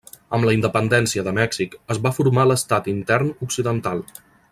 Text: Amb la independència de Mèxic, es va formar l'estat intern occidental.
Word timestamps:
Amb 0.35 0.45
la 0.49 0.53
independència 0.55 1.25
de 1.27 1.33
Mèxic, 1.39 1.75
es 1.95 1.99
va 2.07 2.13
formar 2.19 2.47
l'estat 2.53 2.89
intern 2.95 3.31
occidental. 3.49 4.03